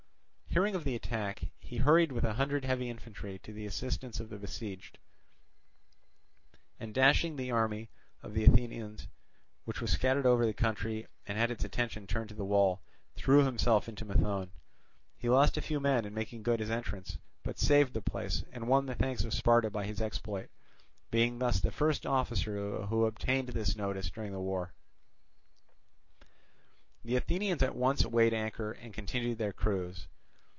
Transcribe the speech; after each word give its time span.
Hearing 0.53 0.75
of 0.75 0.83
the 0.83 0.95
attack, 0.95 1.45
he 1.61 1.77
hurried 1.77 2.11
with 2.11 2.25
a 2.25 2.33
hundred 2.33 2.65
heavy 2.65 2.89
infantry 2.89 3.39
to 3.39 3.53
the 3.53 3.65
assistance 3.65 4.19
of 4.19 4.27
the 4.29 4.35
besieged, 4.37 4.99
and 6.77 6.93
dashing 6.93 7.37
through 7.37 7.45
the 7.45 7.51
army 7.51 7.89
of 8.21 8.33
the 8.33 8.43
Athenians, 8.43 9.07
which 9.63 9.79
was 9.79 9.91
scattered 9.93 10.25
over 10.25 10.45
the 10.45 10.53
country 10.53 11.07
and 11.25 11.37
had 11.37 11.51
its 11.51 11.63
attention 11.63 12.05
turned 12.05 12.27
to 12.27 12.35
the 12.35 12.43
wall, 12.43 12.81
threw 13.15 13.45
himself 13.45 13.87
into 13.87 14.03
Methone. 14.03 14.49
He 15.17 15.29
lost 15.29 15.55
a 15.55 15.61
few 15.61 15.79
men 15.79 16.03
in 16.03 16.13
making 16.13 16.43
good 16.43 16.59
his 16.59 16.69
entrance, 16.69 17.17
but 17.43 17.57
saved 17.57 17.93
the 17.93 18.01
place 18.01 18.43
and 18.51 18.67
won 18.67 18.87
the 18.87 18.95
thanks 18.95 19.23
of 19.23 19.33
Sparta 19.33 19.69
by 19.69 19.85
his 19.85 20.01
exploit, 20.01 20.49
being 21.11 21.39
thus 21.39 21.61
the 21.61 21.71
first 21.71 22.05
officer 22.05 22.81
who 22.87 23.05
obtained 23.05 23.47
this 23.47 23.77
notice 23.77 24.09
during 24.11 24.33
the 24.33 24.39
war. 24.41 24.73
The 27.05 27.15
Athenians 27.15 27.63
at 27.63 27.73
once 27.73 28.05
weighed 28.05 28.33
anchor 28.33 28.73
and 28.73 28.93
continued 28.93 29.37
their 29.37 29.53
cruise. 29.53 30.07